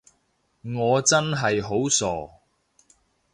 [0.63, 2.33] 我真係好傻